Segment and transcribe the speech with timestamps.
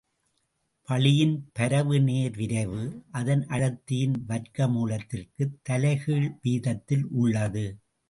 [0.87, 3.03] வளியின் பரவு நேர் விரைவு,
[3.11, 7.79] அதன் அடர்த்தியின் வர்க்கமூலத்திற்குத் தலைகீழ் வீதத்தில் உள்ளது.